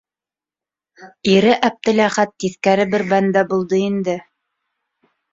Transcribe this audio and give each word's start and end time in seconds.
Ире, 1.33 1.51
Әптеләхәт, 1.67 2.31
тиҫкәре 2.43 2.87
бер 2.93 3.05
бәндә 3.11 3.43
булды 3.51 3.83
инде. 3.91 4.17